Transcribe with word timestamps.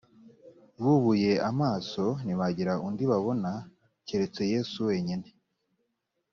bubuye 0.81 1.31
amaso 1.49 2.03
ntibagira 2.23 2.73
undi 2.87 3.03
babona 3.11 3.51
keretse 4.07 4.41
yesu 4.53 4.77
wenyine 4.89 5.27